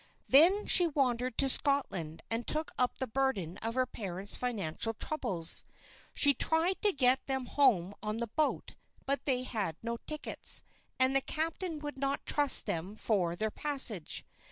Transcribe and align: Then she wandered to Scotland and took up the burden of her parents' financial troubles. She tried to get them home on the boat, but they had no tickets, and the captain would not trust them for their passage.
Then 0.27 0.65
she 0.65 0.87
wandered 0.87 1.37
to 1.37 1.47
Scotland 1.47 2.23
and 2.31 2.47
took 2.47 2.71
up 2.75 2.97
the 2.97 3.05
burden 3.05 3.57
of 3.59 3.75
her 3.75 3.85
parents' 3.85 4.35
financial 4.35 4.95
troubles. 4.95 5.63
She 6.15 6.33
tried 6.33 6.81
to 6.81 6.91
get 6.91 7.27
them 7.27 7.45
home 7.45 7.93
on 8.01 8.17
the 8.17 8.25
boat, 8.25 8.73
but 9.05 9.25
they 9.25 9.43
had 9.43 9.75
no 9.83 9.97
tickets, 9.97 10.63
and 10.97 11.15
the 11.15 11.21
captain 11.21 11.77
would 11.81 11.99
not 11.99 12.25
trust 12.25 12.65
them 12.65 12.95
for 12.95 13.35
their 13.35 13.51
passage. 13.51 14.25